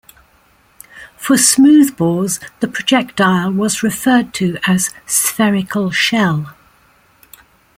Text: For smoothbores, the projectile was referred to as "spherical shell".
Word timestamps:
For 1.15 1.35
smoothbores, 1.35 2.39
the 2.59 2.67
projectile 2.67 3.51
was 3.51 3.83
referred 3.83 4.33
to 4.33 4.57
as 4.65 4.89
"spherical 5.05 5.91
shell". 5.91 6.55